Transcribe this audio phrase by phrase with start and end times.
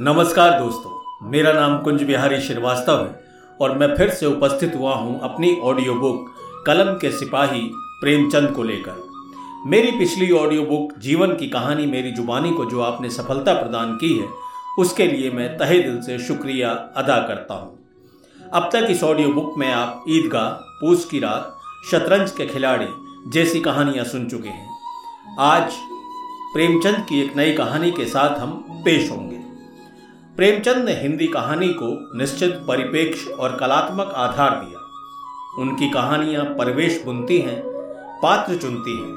[0.00, 0.90] नमस्कार दोस्तों,
[1.28, 5.94] मेरा नाम कुंज बिहारी श्रीवास्तव है और मैं फिर से उपस्थित हुआ हूँ अपनी ऑडियो
[5.94, 6.26] बुक
[6.66, 7.60] कलम के सिपाही
[8.00, 9.00] प्रेमचंद को लेकर।
[9.66, 14.12] मेरी पिछली ऑडियो बुक जीवन की कहानी मेरी जुबानी को जो आपने सफलता प्रदान की
[14.18, 14.28] है,
[14.78, 19.58] उसके लिए मैं तहे दिल से शुक्रिया अदा करता हूँ। अब तक इस ऑडियो बुक
[19.58, 20.48] में आप ईदगाह,
[20.80, 21.56] पूस की रात,
[21.90, 22.88] शतरंज के खिलाड़ी
[23.30, 24.68] जैसी कहानियाँ सुन चुके हैं।
[25.40, 25.72] आज
[26.54, 29.27] प्रेमचंद की एक नई कहानी के साथ हम पेश होंगे।
[30.38, 34.80] प्रेमचंद ने हिंदी कहानी को निश्चित परिपेक्ष और कलात्मक आधार दिया।
[35.58, 37.62] उनकी कहानियाँ परवेश बुनती हैं,
[38.22, 39.14] पात्र चुनती हैं।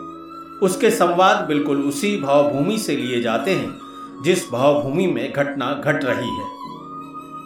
[0.60, 3.78] उसके संवाद बिल्कुल उसी भावभूमि से लिए जाते हैं,
[4.24, 6.48] जिस भावभूमि में घटना घट रही है।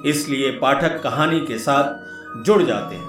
[0.05, 1.93] इसलिए पाठक कहानी के साथ
[2.43, 3.07] जुड़ जाते हैं।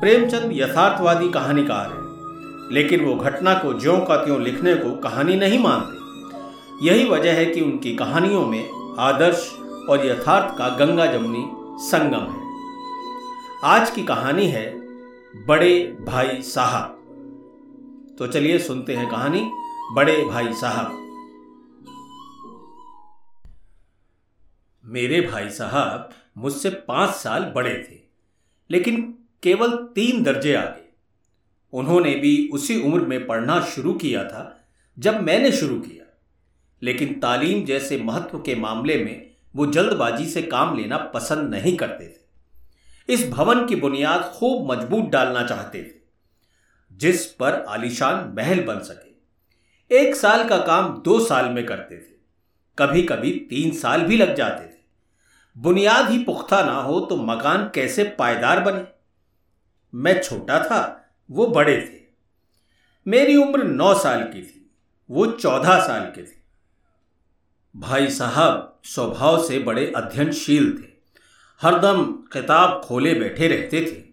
[0.00, 5.58] प्रेमचंद यथार्थवादी कहानीकार है, लेकिन वो घटना को ज्यों का त्यों लिखने को कहानी नहीं
[5.58, 9.50] मानते। यही वजह है कि उनकी कहानियों में आदर्श
[9.90, 11.44] और यथार्थ का गंगा जमुनी
[11.80, 12.46] संगम है।
[13.64, 14.64] आज की कहानी है
[15.46, 19.42] बड़े भाई साहब। तो चलिए सुनते हैं कहानी
[19.94, 20.90] बड़े भाई साहब।
[24.84, 28.00] मेरे भाई साहब मुझसे पाँच साल बड़े थे,
[28.70, 29.00] लेकिन
[29.42, 30.86] केवल तीन दर्जे आगे।
[31.72, 34.44] उन्होंने भी उसी उम्र में पढ़ना शुरू किया था
[34.96, 35.97] जब मैंने शुरू किया।
[36.82, 42.06] लेकिन तालीम जैसे महत्व के मामले में वो जल्दबाजी से काम लेना पसंद नहीं करते
[42.06, 45.96] थे। इस भवन की बुनियाद खूब मज़बूत डालना चाहते थे,
[46.90, 52.16] जिस पर आलिशान महल बन सके। एक साल का काम दो साल में करते थे
[52.78, 54.76] कभी कभी तीन साल भी लग जाते थे।
[55.56, 58.84] बुनियाद ही पुख्ता ना हो तो मकान कैसे पायदार बने?
[59.92, 60.80] मैं छोटा था,
[61.30, 62.00] वो बड़े थे।
[63.06, 64.70] मेरी उम्र नौ साल की थी,
[65.10, 66.37] वो चौदह साल के थे।
[67.78, 70.86] भाई साहब स्वभाव से बड़े अध्ययनशील थे।
[71.62, 74.04] हरदम किताब खोले बैठे रहते थे।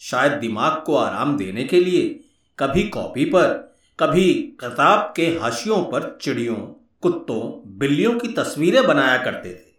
[0.00, 2.20] शायद दिमाग को आराम देने के लिए
[2.58, 6.56] कभी कॉपी पर, कभी किताब के हाशियों पर चिड़ियों,
[7.00, 9.74] कुत्तों, बिल्लियों की तस्वीरें बनाया करते थे।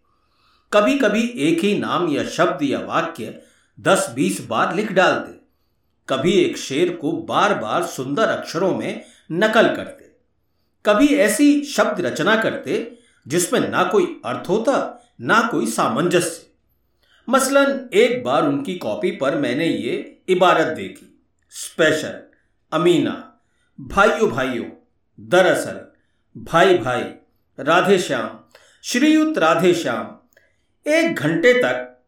[0.73, 3.41] कभी कभी एक ही नाम या शब्द या वाक्य
[3.79, 5.39] दस बीस बार लिख डालते।
[6.09, 10.05] कभी एक शेर को बार बार सुंदर अक्षरों में नकल करते।
[10.85, 12.94] कभी ऐसी शब्द रचना करते
[13.27, 16.45] जिसमें ना कोई अर्थ होता, ना कोई सामंजस्य।
[17.29, 22.23] मसलन, एक बार उनकी कॉपी पर मैंने ये इबारत देखी। स्पेशल,
[22.73, 23.41] अमीना,
[23.81, 24.65] भाइयों भाइयों,
[25.19, 25.91] दरअसल,
[26.37, 27.01] भाई भाई,
[27.59, 28.39] राधे श्याम,
[28.83, 30.17] श्रीयुत राधे श्याम,
[30.91, 32.03] एक घंटे तक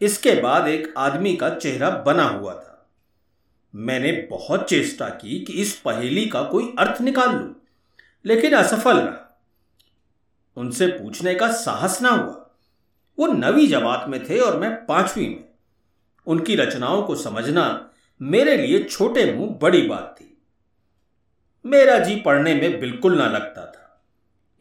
[0.00, 2.90] इसके बाद एक आदमी का चेहरा बना हुआ था।
[3.74, 7.54] मैंने बहुत चेष्टा की कि इस पहेली का कोई अर्थ निकाल लूँ,
[8.24, 9.23] लेकिन असफल रहा।
[10.56, 12.40] उनसे पूछने का साहस ना हुआ।
[13.18, 15.44] वो नवी जमात में थे और मैं पांचवी में।
[16.26, 20.42] उनकी रचनाओं को समझना मेरे लिए छोटे मुँह बड़ी बात थी।
[21.64, 24.02] मेरा जी पढ़ने में बिल्कुल ना लगता था।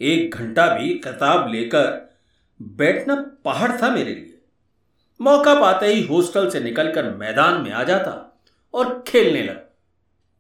[0.02, 2.16] एक घंटा भी किताब लेकर
[2.62, 3.16] बैठना
[3.46, 4.42] पहाड़ था मेरे लिए।
[5.22, 8.42] मौका पाते ही हॉस्टल से निकलकर मैदान में आ जाता
[8.74, 9.76] और खेलने लगा।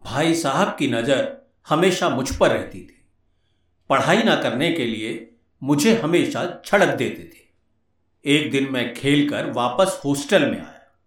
[0.03, 1.37] भाई साहब की नज़र
[1.69, 3.05] हमेशा मुझ पर रहती थी।
[3.89, 5.32] पढ़ाई ना करने के लिए
[5.63, 10.97] मुझे हमेशा छड़क देते थे। एक दिन मैं खेलकर वापस हॉस्टल में आया।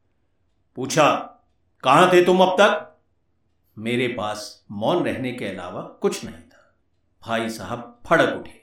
[0.77, 1.11] पूछा,
[1.85, 2.97] कहाँ थे तुम अब तक?
[3.79, 6.75] मेरे पास मौन रहने के अलावा कुछ नहीं था।
[7.23, 8.63] भाई साहब फड़क उठे।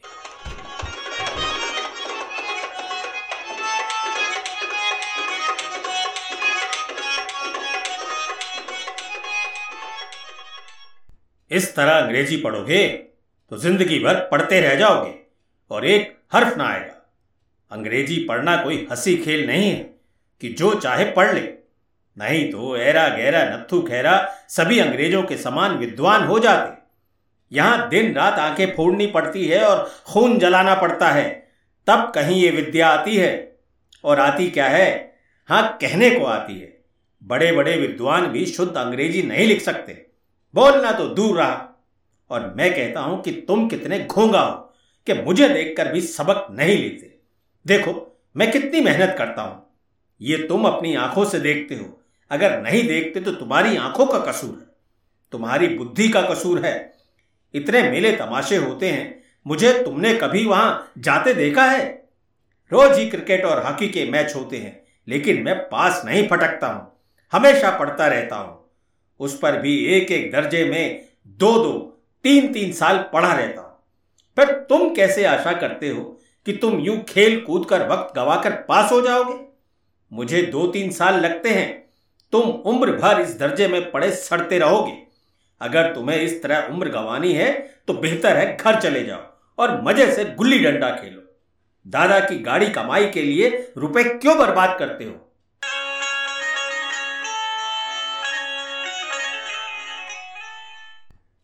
[11.52, 12.88] इस तरह अंग्रेज़ी पढ़ोगे
[13.52, 15.23] तो ज़िंदगी भर पढ़ते रह जाओगे।
[15.74, 17.12] और एक हर्फ ना आएगा।
[17.72, 19.96] अंग्रेज़ी पढ़ना कोई हँसी खेल नहीं है
[20.42, 21.42] कि जो चाहे पढ़ ले।
[22.18, 26.82] नहीं तो ऐरा गहरा नत्थु खैरा सभी अंग्रेज़ों के समान विद्वान हो जाते।
[27.56, 31.48] यहाँ दिन रात आँखें फोड़नी पड़ती है और खून जलाना पड़ता है।
[31.88, 33.58] तब कहीं ये विद्या आती है
[34.04, 35.16] और आती क्या है?
[35.48, 36.78] हाँ कहने को आती है।
[37.24, 40.06] बड़े बड़े विद्वान भी शुद्ध अंग्रेज़ी नहीं लिख सकते।
[40.56, 41.86] बोलना तो दूर रहा।
[42.30, 44.63] और मैं कहता हूँ कि तुम कितने घोंगा हो।
[45.08, 47.16] कि मुझे देखकर भी सबक नहीं लेते।
[47.66, 49.66] देखो, मैं कितनी मेहनत करता हूँ।
[50.22, 52.00] ये तुम अपनी आँखों से देखते हो।
[52.32, 54.76] अगर नहीं देखते तो तुम्हारी आँखों का कसूर है।
[55.32, 56.94] तुम्हारी बुद्धि का कसूर है।
[57.54, 62.10] इतने मेले तमाशे होते हैं। मुझे तुमने कभी वहाँ जाते देखा है?
[62.72, 66.92] रोज ही क्रिकेट और हॉकी के मैच होते हैं, लेकिन मैं पास नहीं फटकता हूँ।
[67.32, 68.72] हमेशा पढ़ता रहता हूँ।
[69.20, 73.62] उस पर भी एक एक दर्जे में दो दो तीन तीन साल पढ़ा रहता
[74.38, 76.02] फिर तुम कैसे आशा करते हो
[76.46, 79.36] कि तुम यूँ खेल कूद कर वक्त गवाकर पास हो जाओगे?
[80.12, 81.70] मुझे दो तीन साल लगते हैं।
[82.34, 84.98] तुम उम्र भर इस दर्जे में पड़े सड़ते रहोगे।
[85.62, 87.52] अगर तुम्हें इस तरह उम्र गंवानी है
[87.88, 89.22] तो बेहतर है घर चले जाओ
[89.58, 91.22] और मज़े से गुल्ली डंडा खेलो।
[91.86, 95.20] दादा की गाड़ी कमाई के लिए रुपए क्यों बर्बाद करते हो?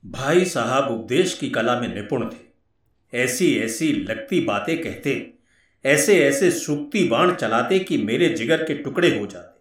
[0.03, 2.48] भाई साहब उपदेश की कला में निपुण थे।
[3.13, 5.33] ऐसी ऐसी लगती बातें कहते,
[5.85, 9.59] ऐसे ऐसे सूखती बाण चलाते कि मेरे जिगर के टुकड़े हो जाते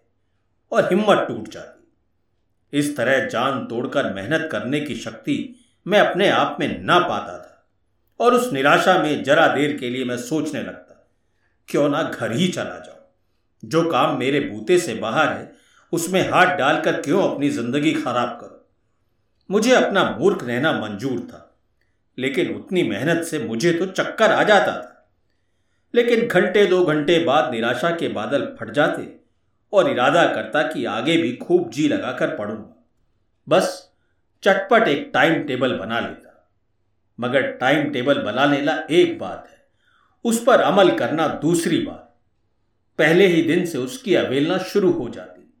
[0.71, 5.55] और हिम्मत टूट जाती। इस तरह जान तोड़कर मेहनत करने की शक्ति
[5.85, 10.05] मैं अपने आप में ना पाता था और उस निराशा में जरा देर के लिए
[10.05, 11.09] मैं सोचने लगता,
[11.69, 12.97] क्यों ना घर ही चला जाऊँ?
[13.63, 15.51] जो काम मेरे बूते से बाहर है,
[15.93, 18.55] उसमें हाथ डालकर क्यों अपनी ज़िंदगी खराब करो?
[19.49, 21.45] मुझे अपना मूर्ख रहना मंजूर था।
[22.19, 25.11] लेकिन उतनी मेहनत से मुझे तो चक्कर आ जाता था।
[25.95, 29.19] लेकिन घंटे दो घंटे बाद निराशा के बादल फट जाते
[29.73, 32.85] और इरादा करता कि आगे भी खूब जी लगाकर पढ़ूँगा
[33.47, 33.91] बस
[34.43, 36.25] चटपट एक टाइम टेबल बना लेता।
[37.19, 39.65] मगर टाइम टेबल बना लेना एक बात है,
[40.25, 42.05] उस पर अमल करना दूसरी बात।
[42.99, 45.53] पहले ही दिन से उसकी अवेलना शुरू हो जाती।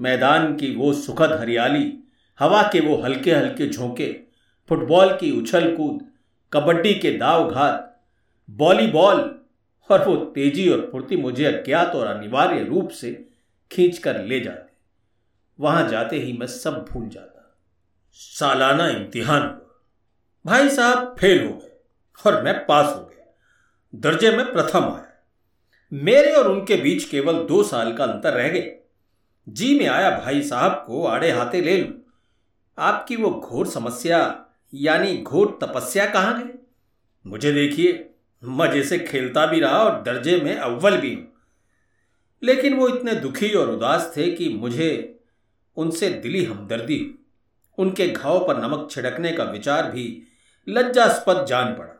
[0.00, 1.92] मैदान की वो सुखद हरियाली,
[2.40, 4.23] हवा के वो हल्के हल्के झोंके
[4.68, 6.10] फुटबॉल की उछल कूद,
[6.52, 8.02] कबड्डी के दाव घात,
[8.50, 9.40] वॉलीबॉल,
[9.90, 13.28] और वो तेज़ी और फुर्ती मुझे अज्ञात और अनिवार्य रूप से
[13.72, 14.72] खींच कर ले जाते।
[15.60, 17.56] वहाँ जाते ही मैं सब भूल जाता।
[18.12, 19.82] सालाना इम्तिहान हुआ।
[20.46, 21.84] भाई साहब, फेल हो गए
[22.26, 23.34] और मैं पास हो गया।
[23.94, 25.26] दर्जे में प्रथम आया।
[25.92, 28.76] मेरे और उनके बीच केवल दो साल का अंतर रह गए
[29.48, 31.94] जी में आया भाई साहब को आड़े हाथे ले लू।
[32.78, 34.43] आपकी वो घोर समस्या
[34.74, 36.52] यानी घोर तपस्या कहाँ गए
[37.24, 38.10] मुझे देखिए,
[38.42, 41.26] मज़े से खेलता भी रहा और दर्जे में अव्वल भी हूँ।
[42.42, 44.90] लेकिन वो इतने दुखी और उदास थे कि मुझे
[45.76, 46.98] उनसे दिली हमदर्दी
[47.78, 50.06] उनके घाव पर नमक छिड़कने का विचार भी
[50.66, 51.92] लज्जास्पद जान पड़ा।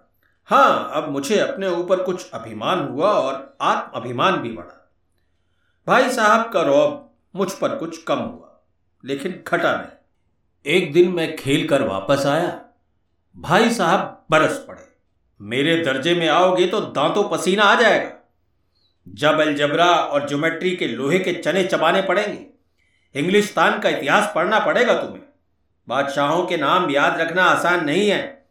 [0.48, 4.80] हाँ अब मुझे अपने ऊपर कुछ अभिमान हुआ और आत्म अभिमान भी बढ़ा।
[5.86, 8.60] भाई साहब का रौब मुझ पर कुछ कम हुआ,
[9.04, 12.63] लेकिन खटा नहीं। एक दिन मैं खेल कर वापस आया
[13.36, 14.82] भाई साहब, बरस पड़े।
[15.40, 18.10] मेरे दर्जे में आओगे तो दांतों पसीना आ जाएगा।
[19.08, 24.94] जब अलजबरा और ज्योमेट्री के लोहे के चने चबाने पड़ेंगे इंग्लिस्तान का इतिहास पढ़ना पड़ेगा
[24.94, 25.22] तुम्हें।
[25.88, 28.46] बादशाहों के नाम याद रखना आसान नहीं है।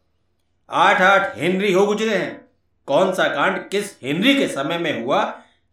[0.70, 2.48] आठ आठ हेनरी हो गुजरे हैं।
[2.86, 5.24] कौन सा कांड किस हेनरी के समय में हुआ,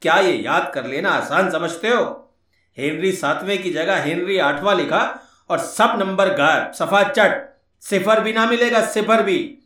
[0.02, 2.04] क्या ये याद कर लेना आसान समझते हो?
[2.78, 5.20] हेनरी सातवें की जगह हेनरी आठवां लिखा
[5.50, 7.51] और सब नंबर गायब सफ़ा चट
[7.82, 9.58] सिफर भी ना मिलेगा, सिफर भी।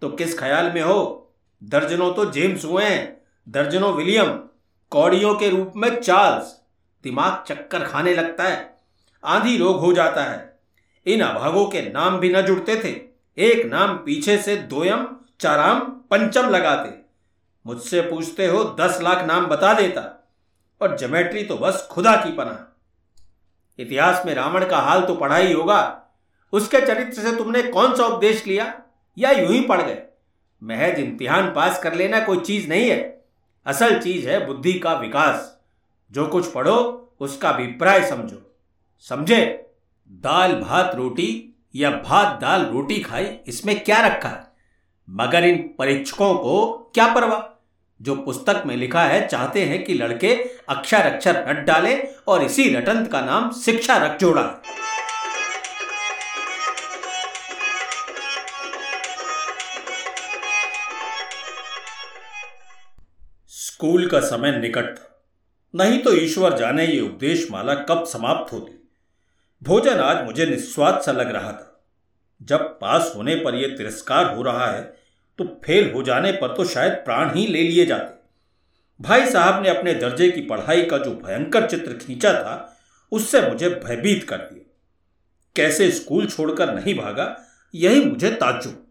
[0.00, 1.32] तो किस ख्याल में हो?
[1.64, 4.32] दर्जनों तो जेम्स हुए हैं, दर्जनों विलियम,
[4.90, 6.60] कौड़ियों के रूप में चार्ल्स।
[7.04, 8.78] दिमाग चक्कर खाने लगता है,
[9.24, 10.60] आंधी रोग हो जाता है।
[11.06, 13.00] इन अभागों के नाम भी न जुड़ते थे,
[13.42, 17.02] एक नाम पीछे से दोयम, चाराम, पंचम लगाते।
[17.66, 20.32] मुझसे पूछते हो, दस लाख नाम बता देता।
[20.80, 22.76] और जोमेट्री तो बस खुदा की पना
[23.78, 26.00] इतिहास में रावण का हाल तो पढ़ा ही होगा।
[26.54, 28.80] उसके चरित्र से तुमने कौन सा उपदेश लिया?
[29.18, 30.02] या यूँ ही पढ़ गए।
[30.62, 33.24] महज इम्तिहान पास कर लेना कोई चीज़ नहीं है।
[33.66, 35.58] असल चीज़ है बुद्धि का विकास।
[36.12, 38.56] जो कुछ पढ़ो, उसका अभिप्राय समझो।
[39.00, 39.66] समझे?
[40.08, 44.44] दाल, भात, रोटी या भात, दाल, रोटी खाई इसमें क्या रखा है?
[45.10, 47.64] मगर इन परीक्षकों को क्या परवाह?
[48.02, 52.74] जो पुस्तक में लिखा है, चाहते हैं कि लड़के अक्षर अक्षर रट डालें और इसी
[52.74, 54.83] रटंत का नाम शिक्षा रख जोड़ा है।
[63.84, 65.08] स्कूल का समय निकट था।
[65.74, 68.72] नहीं तो ईश्वर जाने ये उपदेश माला कब समाप्त होती।
[69.62, 71.82] भोजन आज मुझे निस्वाद सा लग रहा था।
[72.40, 74.82] जब पास होने पर यह तिरस्कार हो रहा है
[75.38, 79.68] तो फेल हो जाने पर तो शायद प्राण ही ले लिए जाते। भाई साहब ने
[79.70, 82.76] अपने दर्जे की पढ़ाई का जो भयंकर चित्र खींचा था,
[83.12, 84.70] उससे मुझे भयभीत कर दिया।
[85.56, 87.36] कैसे स्कूल छोड़कर नहीं भागा,
[87.74, 88.86] यही मुझे ताजुब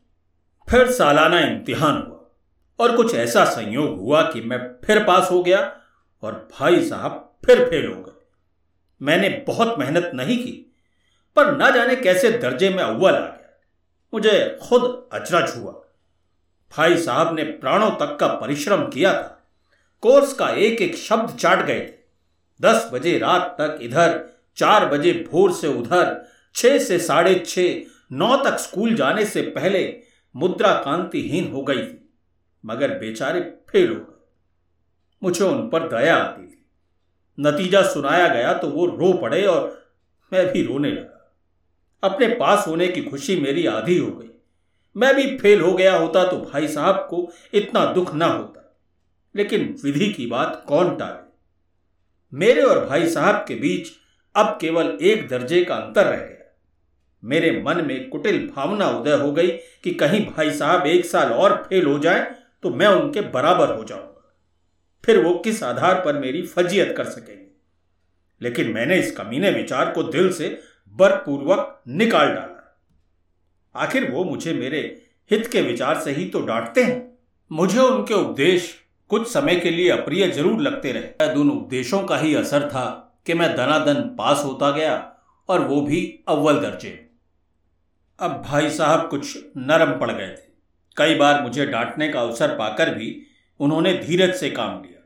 [0.68, 2.13] फिर सालाना इम्तिहान हुआ।
[2.80, 5.60] और कुछ ऐसा संयोग हुआ कि मैं फिर पास हो गया
[6.24, 8.12] और भाई साहब फिर फेल हो गए।
[9.02, 10.74] मैंने बहुत मेहनत नहीं की,
[11.36, 13.60] पर ना जाने कैसे दर्जे में अव्वल आ गया।
[14.14, 15.72] मुझे खुद अचरज हुआ।
[16.78, 19.48] भाई साहब ने प्राणों तक का परिश्रम किया था।
[20.02, 22.04] कोर्स का एक एक शब्द चाट गए थे।
[22.62, 26.26] दस बजे रात तक इधर, चार बजे भोर से उधर,
[26.56, 30.00] छह से साढ़े छह, नौ तक स्कूल जाने से पहले
[30.36, 32.03] मुद्रा कांतिहीन हो गई थी।
[32.66, 34.28] मगर बेचारे फेल हो गए।
[35.24, 36.66] मुझे उन पर दया आती थी।
[37.40, 39.92] नतीजा सुनाया गया तो वो रो पड़े और
[40.34, 41.36] मैं भी रोने लगा।
[42.04, 44.30] अपने पास होने की खुशी मेरी आधी हो गई।
[44.98, 48.80] मैं भी फेल हो गया होता तो भाई साहब को इतना दुख ना होता।
[49.36, 51.34] लेकिन विधि की बात कौन टाले?
[52.34, 53.88] मेरे और भाई साहब के बीच
[54.36, 56.60] अब केवल एक दर्जे का अंतर रह गया।
[57.24, 59.48] मेरे मन में कुटिल भावना उदय हो गई
[59.84, 63.84] कि कहीं भाई साहब एक साल और फेल हो जाए तो मैं उनके बराबर हो
[63.84, 64.10] जाऊँगा
[65.04, 67.42] फिर वो किस आधार पर मेरी फजीयत कर सकेंगे?
[68.42, 70.48] लेकिन मैंने इस कमीने विचार को दिल से
[70.96, 72.50] बरपूर्वक निकाल डाला।
[73.76, 74.80] आखिर वो मुझे मेरे
[75.32, 77.18] हित के विचार से ही तो डांटते हैं।
[77.52, 78.74] मुझे उनके उपदेश
[79.12, 82.86] कुछ समय के लिए अप्रिय ज़रूर लगते रहे। उन उपदेशों का ही असर था
[83.26, 84.96] कि मैं दनादन पास होता गया
[85.50, 86.90] और वो भी अव्वल दर्जे
[88.20, 90.53] अब भाई साहब कुछ नरम पड़ गए थे।
[90.98, 93.16] कई बार मुझे डांटने का अवसर पाकर भी
[93.60, 95.00] उन्होंने धीरज से काम लिया।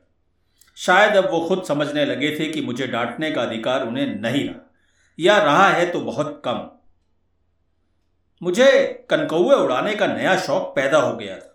[0.78, 4.60] शायद अब वो खुद समझने लगे थे कि मुझे डांटने का अधिकार उन्हें नहीं रहा,
[5.20, 6.70] या रहा है तो बहुत कम।
[8.42, 8.72] मुझे
[9.10, 11.54] कनकौए उड़ाने का नया शौक पैदा हो गया था,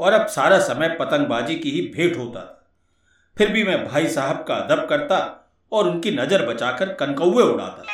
[0.00, 2.54] और अब सारा समय पतंगबाजी की ही भेंट होता था।
[3.36, 5.18] फिर भी मैं भाई साहब का अदब करता
[5.72, 7.84] और उनकी नज़र बचाकर कनकौए उड़ाता।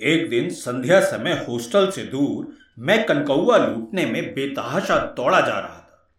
[0.00, 5.78] एक दिन संध्या समय हॉस्टल से दूर मैं कनकौआ लूटने में बेतहाशा दौड़ा जा रहा
[5.78, 6.10] था।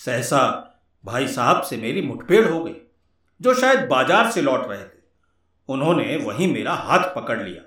[0.00, 0.40] सहसा
[1.04, 2.74] भाई साहब से मेरी मुठभेड़ हो गई,
[3.40, 4.96] जो शायद बाज़ार से लौट रहे थे।
[5.68, 7.62] उन्होंने वहीं मेरा हाथ पकड़ लिया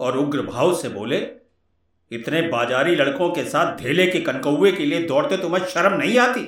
[0.00, 1.18] और उग्र भाव से बोले,
[2.10, 6.42] इतने बाजारी लड़कों के साथ धेले के कनकौए के लिए दौड़ते तुम्हें शर्म नहीं आती?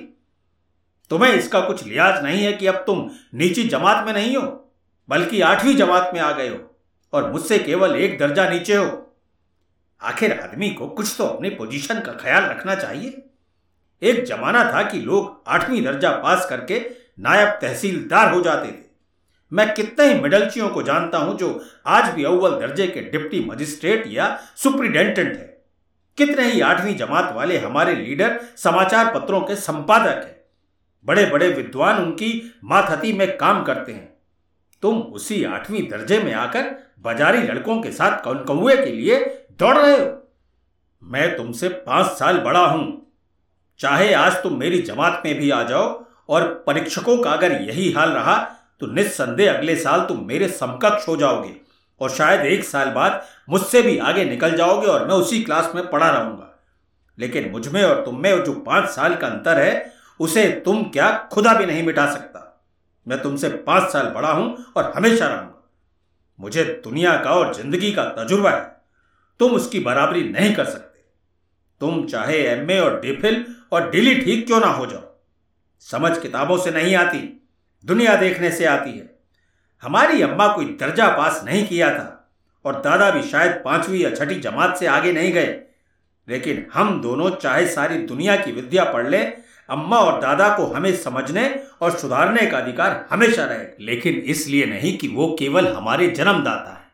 [1.11, 4.43] तुम्हें इसका कुछ लिहाज नहीं है कि अब तुम नीची जमात में नहीं हो,
[5.09, 6.57] बल्कि आठवीं जमात में आ गए हो।
[7.17, 9.03] और मुझसे केवल एक दर्जा नीचे हो।
[10.01, 13.23] आखिर आदमी को कुछ तो अपनी पोजीशन का ख्याल रखना चाहिए।
[14.03, 16.79] एक जमाना था कि लोग आठवीं दर्जा पास करके
[17.21, 18.85] नायब तहसीलदार हो जाते थे।
[19.53, 21.49] मैं कितने ही मिडलचियों को जानता हूँ जो
[21.87, 25.55] आज भी अव्वल दर्जे के डिप्टी मजिस्ट्रेट या सुप्रिंटेंडेंट है।
[26.19, 30.35] कितने ही आठवीं जमात वाले हमारे लीडर समाचार पत्रों के संपादक हैं।
[31.07, 32.31] बड़े बड़े विद्वान उनकी
[32.65, 34.16] माथती में काम करते हैं।
[34.83, 39.19] तुम उसी आठवीं दर्जे में आकर बाजारी लड़कों के साथ कौन कौए के लिए
[39.59, 40.13] दौड़ रहे हो।
[41.03, 43.03] मैं तुमसे पाँच साल बड़ा हूँ।
[43.81, 48.11] चाहे आज तुम मेरी जमात में भी आ जाओ और परीक्षकों का अगर यही हाल
[48.11, 48.37] रहा
[48.81, 51.55] तो निस्संदेह अगले साल तुम मेरे समकक्ष हो जाओगे
[52.01, 55.87] और शायद एक साल बाद मुझसे भी आगे निकल जाओगे और मैं उसी क्लास में
[55.91, 56.53] पढ़ा रहूँगा।
[57.19, 61.55] लेकिन मुझमें और तुम में जो पाँच साल का अंतर है, उसे तुम क्या खुदा
[61.55, 62.43] भी नहीं मिटा सकता।
[63.07, 65.53] मैं तुमसे पाँच साल बड़ा हूँ और हमेशा रहूँगा।
[66.39, 68.65] मुझे दुनिया का और ज़िंदगी का तजुर्बा है।
[69.41, 71.05] तुम उसकी बराबरी नहीं कर सकते।
[71.81, 75.03] तुम चाहे एमए और डिफिल और डिली ठीक क्यों ना हो जाओ।
[75.83, 77.19] समझ किताबों से नहीं आती,
[77.85, 79.15] दुनिया देखने से आती है।
[79.83, 82.13] हमारी अम्मा कोई दर्जा पास नहीं किया था
[82.65, 85.61] और दादा भी शायद पांचवी या छठी जमात से आगे नहीं गए।
[86.29, 89.37] लेकिन हम दोनों चाहे सारी दुनिया की विद्या पढ़ लें
[89.69, 91.49] अम्मा और दादा को हमें समझने
[91.83, 96.85] और सुधारने का अधिकार हमेशा रहे। लेकिन इसलिए नहीं कि वो केवल हमारे जन्मदाता है,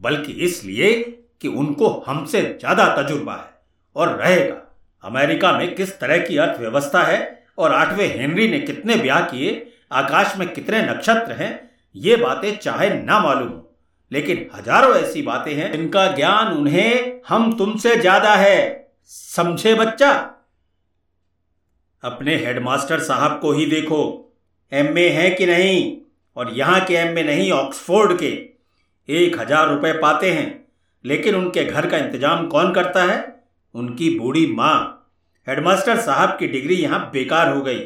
[0.00, 0.92] बल्कि इसलिए
[1.40, 3.56] कि उनको हमसे ज़्यादा तजुर्बा है
[3.96, 4.56] और रहेगा।
[5.04, 7.20] अमेरिका में किस तरह की अर्थव्यवस्था है
[7.58, 12.88] और आठवें हेनरी ने कितने ब्याह किए, आकाश में कितने नक्षत्र हैं, ये बातें चाहे
[12.94, 13.64] ना मालूम। हो
[14.12, 20.10] लेकिन हज़ारों ऐसी बातें हैं जिनका ज्ञान उन्हें, हम तुमसे ज़्यादा है। समझे बच्चा?
[22.02, 24.00] अपने हेडमास्टर साहब को ही देखो।
[24.72, 25.96] एम ए है कि नहीं?
[26.36, 28.26] और यहाँ के एम ए नहीं, ऑक्सफोर्ड के।
[29.08, 30.64] एक हज़ार रुपये पाते हैं,
[31.04, 33.42] लेकिन उनके घर का इंतज़ाम कौन करता है?
[33.74, 34.94] उनकी बूढ़ी माँ।
[35.46, 37.78] हेडमास्टर साहब की डिग्री यहाँ बेकार हो गई।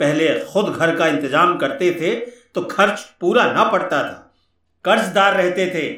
[0.00, 2.14] पहले खुद घर का इंतज़ाम करते थे
[2.54, 4.32] तो खर्च पूरा ना पड़ता था।
[4.84, 5.90] कर्जदार रहते थे।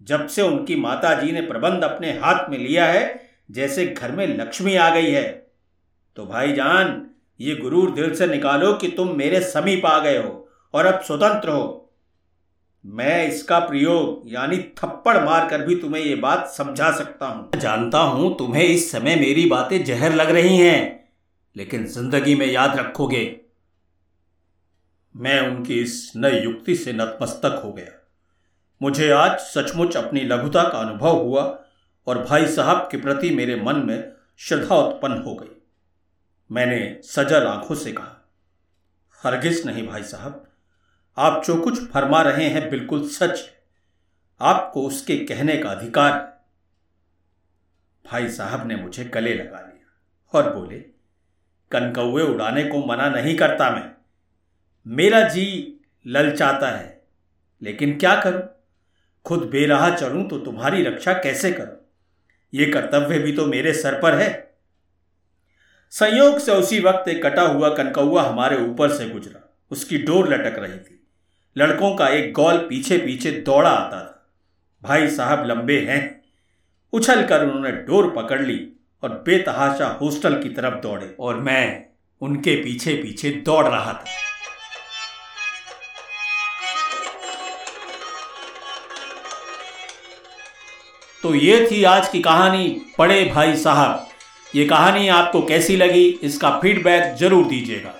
[0.00, 4.26] जब से उनकी माता जी ने प्रबंध अपने हाथ में लिया है, जैसे घर में
[4.28, 5.39] लक्ष्मी आ गई है।
[6.16, 7.06] तो भाईजान
[7.40, 11.50] ये गुरूर दिल से निकालो कि तुम मेरे समीप आ गए हो और अब स्वतंत्र
[11.50, 11.76] हो।
[12.84, 18.36] मैं इसका प्रयोग, यानी थप्पड़ मारकर भी तुम्हें ये बात समझा सकता हूँ। जानता हूँ
[18.38, 21.10] तुम्हें इस समय मेरी बातें जहर लग रही हैं,
[21.56, 23.24] लेकिन ज़िंदगी में याद रखोगे,
[25.14, 27.96] मैं उनकी इस नई युक्ति से नतमस्तक हो गया।
[28.80, 31.42] मुझे आज सचमुच अपनी लघुता का अनुभव हुआ
[32.06, 35.59] और भाई साहब के प्रति मेरे मन में श्रद्धा उत्पन्न हो गई।
[36.50, 38.28] मैंने सजल आँखों से कहा,
[39.24, 40.46] हरगिज नहीं भाई साहब,
[41.16, 43.40] आप जो कुछ फरमा रहे हैं बिल्कुल सच
[44.40, 46.12] आपको उसके कहने का अधिकार
[48.04, 50.78] भाई साहब ने मुझे गले लगा लिया और बोले
[51.70, 53.90] कनकौए उड़ाने को मना नहीं करता मैं।
[54.86, 55.76] मेरा जी
[56.06, 57.02] ललचाता है,
[57.62, 58.42] लेकिन क्या करूँ?
[59.24, 61.76] खुद बेराह चलूँ तो तुम्हारी रक्षा कैसे करूँ?
[62.54, 64.49] ये कर्तव्य भी तो मेरे सर पर है।
[65.92, 70.58] संयोग से उसी वक्त एक कटा हुआ कनकौआ हमारे ऊपर से गुजरा। उसकी डोर लटक
[70.58, 71.08] रही थी।
[71.56, 74.30] लड़कों का एक गौल पीछे पीछे दौड़ा आता था।
[74.82, 76.24] भाई साहब लंबे हैं।
[76.92, 81.86] उछल कर उन्होंने डोर पकड़ ली और बेतहाशा हॉस्टल की तरफ़ दौड़े और मैं
[82.20, 84.04] उनके पीछे पीछे दौड़ रहा था।
[91.22, 94.09] तो ये थी आज की कहानी बड़े भाई साहब।
[94.54, 97.94] ये कहानी आपको कैसी लगी, इसका फीडबैक ज़रूर दीजिएगा।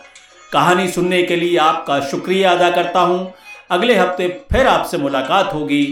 [0.52, 3.32] कहानी सुनने के लिए आपका शुक्रिया अदा करता हूँ।
[3.70, 5.84] अगले हफ़्ते फिर आपसे मुलाकात होगी।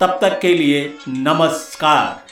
[0.00, 2.31] तब तक के लिए नमस्कार।